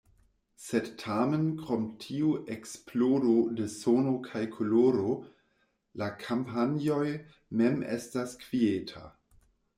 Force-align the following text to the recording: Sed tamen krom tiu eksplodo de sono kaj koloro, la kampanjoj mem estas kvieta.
Sed 0.67 0.85
tamen 1.01 1.43
krom 1.63 1.83
tiu 2.05 2.31
eksplodo 2.55 3.35
de 3.59 3.67
sono 3.75 4.15
kaj 4.29 4.43
koloro, 4.57 5.13
la 6.03 6.09
kampanjoj 6.25 7.07
mem 7.61 7.81
estas 7.99 8.37
kvieta. 8.47 9.07